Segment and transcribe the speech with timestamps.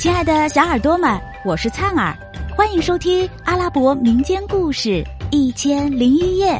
[0.00, 2.16] 亲爱的小耳朵们，我是灿儿，
[2.56, 4.88] 欢迎收听阿拉伯民间故事
[5.30, 6.52] 《一千零一夜》。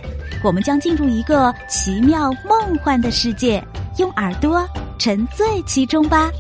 [0.45, 3.65] 我们将进入一个奇妙梦幻的世界，
[3.97, 4.69] 用耳朵
[4.99, 6.31] 沉醉其中吧。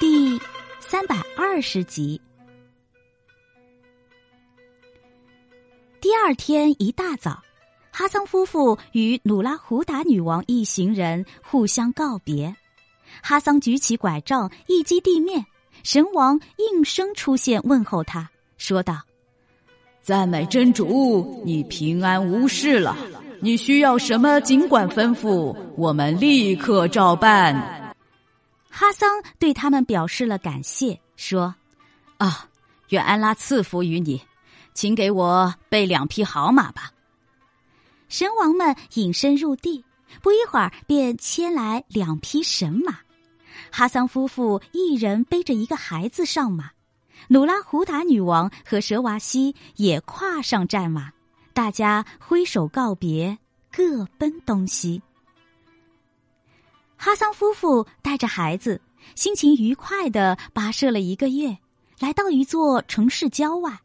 [0.00, 0.40] 第
[0.80, 2.18] 三百二十集。
[6.00, 7.42] 第二天一大早。
[7.94, 12.56] 哈桑夫妇与努拉胡达女王一行人互相告别。
[13.22, 15.44] 哈桑举起拐杖一击地面，
[15.82, 19.02] 神王应声出现问候他，说道
[20.00, 22.96] ：“赞美真主，你平安无事了。
[23.40, 27.54] 你需要什么，尽管吩咐，我们立刻照办。”
[28.70, 31.54] 哈桑对他们表示了感谢，说
[32.16, 32.48] ：“啊，
[32.88, 34.22] 愿安拉赐福于你，
[34.72, 36.90] 请给我备两匹好马吧。”
[38.12, 39.82] 神王们隐身入地，
[40.20, 42.98] 不一会儿便牵来两匹神马。
[43.70, 46.72] 哈桑夫妇一人背着一个孩子上马，
[47.28, 51.10] 努拉胡达女王和蛇娃西也跨上战马，
[51.54, 53.38] 大家挥手告别，
[53.72, 55.00] 各奔东西。
[56.98, 58.78] 哈桑夫妇带着孩子，
[59.14, 61.56] 心情愉快的跋涉了一个月，
[61.98, 63.80] 来到一座城市郊外。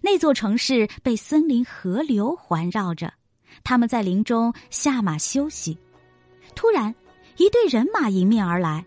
[0.00, 3.12] 那座城市被森林、河流环绕着。
[3.62, 5.76] 他们在林中下马休息，
[6.54, 6.94] 突然，
[7.36, 8.84] 一队人马迎面而来。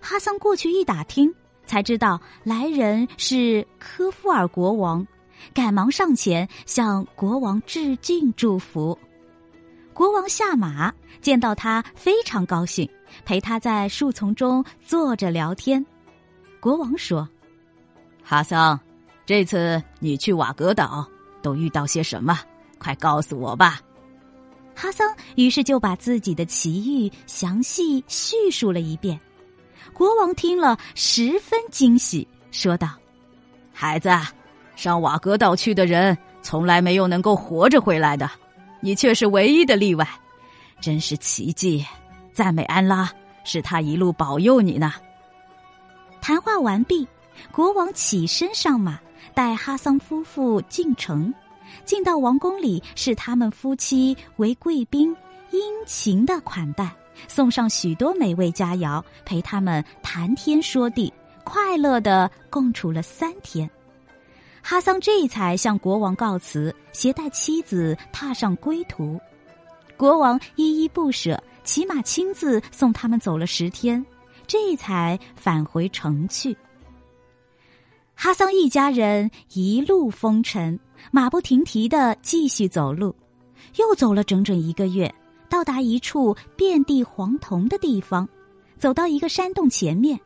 [0.00, 1.32] 哈桑过去一打听，
[1.66, 5.06] 才知道来人是科夫尔国王，
[5.52, 8.98] 赶忙上前向国王致敬祝福。
[9.92, 12.88] 国王下马，见到他非常高兴，
[13.24, 15.84] 陪他在树丛中坐着聊天。
[16.60, 17.28] 国王说
[18.22, 18.78] ：“哈桑，
[19.26, 21.04] 这次你去瓦格岛
[21.42, 22.38] 都遇到些什么？
[22.78, 23.80] 快告诉我吧。”
[24.80, 29.18] 哈桑于是就把自己的奇遇详细叙述了一遍，
[29.92, 32.88] 国王听了十分惊喜，说道
[33.74, 34.08] ：“孩子，
[34.76, 38.30] 上瓦格岛去的人从来没有能够活着回来的，
[38.80, 40.08] 你却是唯一的例外，
[40.80, 41.84] 真是奇迹！
[42.32, 43.10] 赞美安拉，
[43.42, 44.94] 是他一路保佑你呢。”
[46.22, 47.04] 谈话完毕，
[47.50, 48.96] 国王起身上马，
[49.34, 51.34] 带哈桑夫妇进城。
[51.84, 55.14] 进到王宫里，是他们夫妻为贵宾，
[55.50, 56.94] 殷勤的款待，
[57.26, 61.12] 送上许多美味佳肴，陪他们谈天说地，
[61.44, 63.68] 快乐的共处了三天。
[64.60, 69.18] 哈桑这才向国王告辞，携带妻子踏上归途。
[69.96, 74.04] 国王依依不舍，骑马亲自送他们走了十天，
[74.46, 76.56] 这才返回城去。
[78.20, 80.76] 哈桑一家人一路风尘。
[81.12, 83.14] 马不停蹄的继续走路，
[83.76, 85.14] 又走了整整一个月，
[85.48, 88.28] 到达一处遍地黄铜的地方。
[88.76, 90.18] 走到一个山洞前面，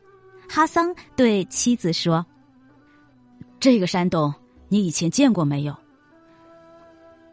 [0.49, 2.25] 哈桑对妻子说
[3.61, 4.33] ：“这个山洞
[4.69, 5.75] 你以前见过没有？”“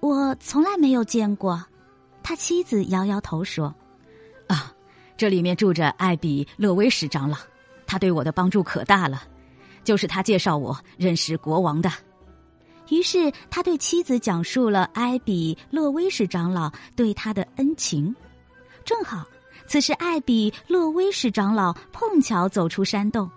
[0.00, 1.64] 我从来没有见过。”
[2.22, 3.74] 他妻子摇摇头说
[4.46, 4.70] ：“啊，
[5.16, 7.38] 这里面住着艾比勒威什长老，
[7.86, 9.22] 他对我的帮助可大了，
[9.84, 11.90] 就是他介绍我认识国王的。”
[12.90, 18.14] 于是他对妻子讲述了艾比勒威什长老对他的恩情。
[18.84, 19.24] 正好，
[19.68, 23.30] 此时艾比勒威什长老碰巧走出山洞，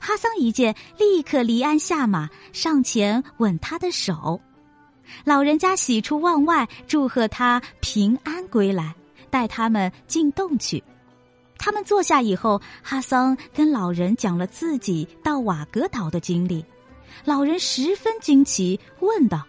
[0.00, 4.40] 哈桑一见，立刻离鞍下马，上前吻他的手。
[5.24, 8.94] 老人家喜出望外，祝贺他平安归来，
[9.28, 10.80] 带他们进洞去。
[11.62, 16.64] 他们坐下以后，哈桑跟老人讲了自己到瓦格岛的经历。
[17.22, 19.44] 老人十分惊奇，问道：“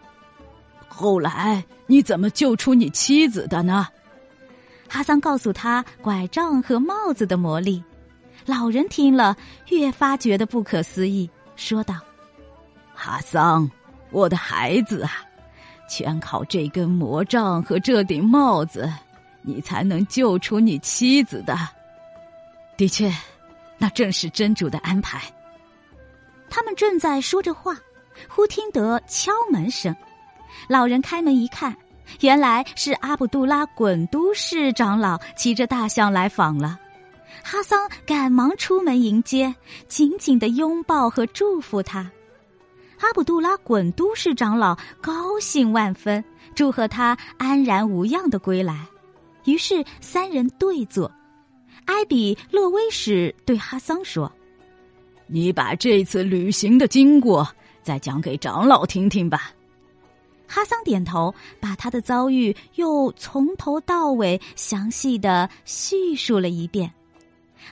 [0.89, 3.87] 后来你怎么救出你妻子的呢？”
[4.89, 7.81] 哈桑告诉他拐杖和帽子的魔力。
[8.45, 9.37] 老人听了，
[9.69, 11.95] 越发觉得不可思议，说道
[12.93, 13.71] ：“哈桑，
[14.09, 15.11] 我的孩子啊，
[15.87, 18.91] 全靠这根魔杖和这顶帽子，
[19.43, 21.57] 你才能救出你妻子的。
[22.81, 23.13] 的确，
[23.77, 25.21] 那正是真主的安排。”
[26.49, 27.77] 他们正在说着话，
[28.27, 29.95] 忽听得敲门声。
[30.67, 31.77] 老人开门一看，
[32.21, 36.79] 原来是阿卜杜拉滚都市长老骑着大象来访了。
[37.43, 39.53] 哈桑赶忙出门迎接，
[39.87, 42.09] 紧紧的拥抱和祝福他。
[42.99, 46.23] 阿卜杜拉滚都市长老高兴万分，
[46.55, 48.87] 祝贺他安然无恙的归来。
[49.45, 51.11] 于是三人对坐。
[51.91, 54.31] 埃比勒威什对哈桑说。
[55.27, 57.47] 你把这次旅行的经过
[57.83, 59.51] 再讲给长老听听吧。
[60.47, 66.91] 哈桑点头，把他的遭遇又从头到尾详细的叙述了一遍。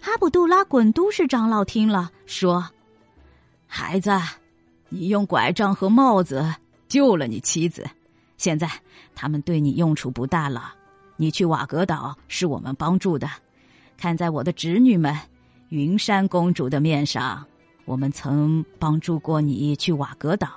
[0.03, 2.65] 阿卜杜拉滚都市长老听了，说
[3.67, 4.11] ：“孩子，
[4.89, 6.53] 你用拐杖和帽子
[6.87, 7.85] 救了你妻子，
[8.37, 8.69] 现在
[9.15, 10.73] 他们对你用处不大了。
[11.17, 13.29] 你去瓦格岛是我们帮助的，
[13.99, 15.13] 看在我的侄女们
[15.67, 17.45] 云山公主的面上，
[17.83, 20.49] 我们曾帮助过你去瓦格岛。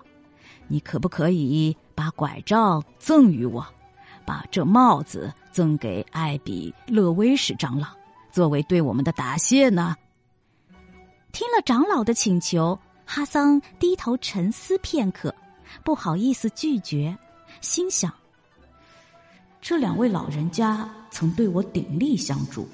[0.69, 3.67] 你可不可以把拐杖赠予我，
[4.25, 7.89] 把这帽子赠给艾比勒威什长老？”
[8.31, 9.97] 作为对我们的答谢呢？
[11.33, 15.35] 听了长老的请求，哈桑低头沉思片刻，
[15.85, 17.19] 不好意思拒绝，
[17.61, 18.15] 心想：
[19.61, 22.69] 这两位老人家曾对我鼎力相助，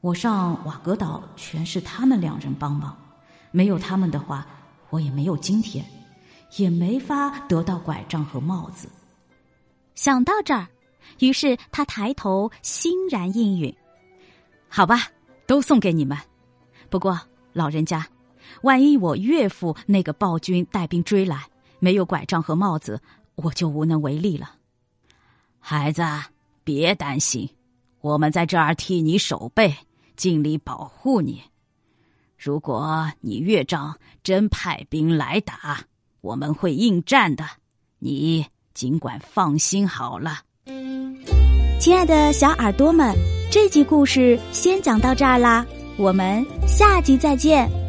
[0.00, 2.96] 我上瓦格岛全是他们两人帮忙，
[3.50, 4.46] 没有他们的话，
[4.90, 5.84] 我也没有今天，
[6.56, 8.88] 也没法得到拐杖和帽子。
[9.96, 10.68] 想到这儿，
[11.18, 13.74] 于是他抬头欣然应允。
[14.68, 15.08] 好吧，
[15.48, 16.16] 都送给你们。
[16.88, 17.20] 不过，
[17.52, 18.06] 老人家，
[18.62, 21.44] 万一我岳父那个暴君带兵追来，
[21.80, 23.00] 没有拐杖和帽子，
[23.34, 24.54] 我就无能为力了。
[25.58, 26.02] 孩子，
[26.62, 27.50] 别担心，
[28.00, 29.74] 我们在这儿替你守备，
[30.18, 31.40] 尽力保护你。
[32.36, 35.80] 如果你岳丈真派兵来打，
[36.20, 37.44] 我们会应战的。
[37.98, 38.44] 你
[38.74, 40.40] 尽管放心好了。
[41.80, 43.16] 亲爱的小耳朵们。
[43.50, 45.66] 这集故事先讲到这儿啦，
[45.96, 47.87] 我们下集再见。